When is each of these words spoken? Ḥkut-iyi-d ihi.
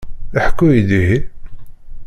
Ḥkut-iyi-d 0.43 0.91
ihi. 0.99 1.19